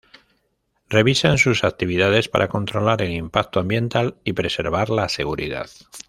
[0.89, 5.69] Revisan sus actividades para controlar el impacto ambiental y preservar la seguridad.